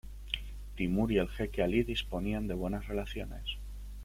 Timur 0.77 1.11
y 1.11 1.19
el 1.19 1.29
jeque 1.29 1.61
Ali 1.61 1.83
disponían 1.83 2.47
de 2.47 2.55
buenas 2.55 2.87
relaciones. 2.87 3.43